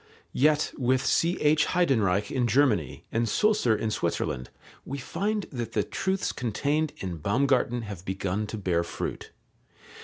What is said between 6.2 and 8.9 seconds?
contained in Baumgarten have begun to bear